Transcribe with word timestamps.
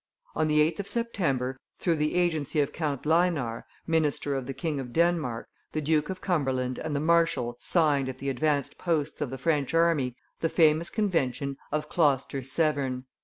On 0.35 0.47
the 0.47 0.57
8th 0.71 0.79
of 0.79 0.87
September, 0.87 1.57
through 1.77 1.97
the 1.97 2.15
agency 2.15 2.59
of 2.59 2.73
Count 2.73 3.03
Lynar, 3.03 3.65
minister 3.85 4.33
of 4.33 4.47
the 4.47 4.53
King 4.55 4.79
of 4.79 4.91
Denmark, 4.91 5.47
the 5.73 5.81
Duke 5.81 6.09
of 6.09 6.21
Cumberland 6.21 6.79
and 6.79 6.95
the 6.95 6.99
marshal 6.99 7.55
signed 7.59 8.09
at 8.09 8.17
the 8.17 8.29
advanced 8.29 8.79
posts 8.79 9.21
of 9.21 9.29
the 9.29 9.37
French 9.37 9.75
army 9.75 10.15
the 10.39 10.49
famous 10.49 10.89
convention 10.89 11.55
of 11.71 11.87
Closter 11.87 12.41
Severn. 12.41 13.05